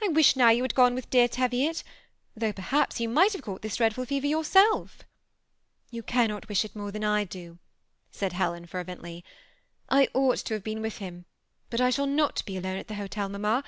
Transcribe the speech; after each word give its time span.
I 0.00 0.06
wish 0.06 0.36
now 0.36 0.50
you 0.50 0.62
had 0.62 0.76
gone 0.76 0.94
with 0.94 1.10
dear 1.10 1.26
Teviot, 1.26 1.82
though 2.36 2.52
perhaps 2.52 3.00
you 3.00 3.08
might 3.08 3.32
have 3.32 3.42
caught 3.42 3.62
this 3.62 3.74
dreadful 3.78 4.04
fever 4.06 4.28
yourself." 4.28 4.98
^ 4.98 5.04
You 5.90 6.04
cannot 6.04 6.48
wish 6.48 6.64
it 6.64 6.76
more 6.76 6.92
than 6.92 7.02
I 7.02 7.24
do," 7.24 7.58
said 8.12 8.32
Helen, 8.32 8.66
fervently. 8.66 9.24
"I 9.88 10.06
ought 10.14 10.38
to 10.38 10.54
have 10.54 10.62
been 10.62 10.82
with 10.82 10.98
him; 10.98 11.24
but 11.68 11.80
I 11.80 11.90
shall 11.90 12.06
not 12.06 12.44
be 12.46 12.56
alone 12.56 12.76
at 12.78 12.86
the 12.86 12.94
hotel, 12.94 13.28
mamma. 13.28 13.64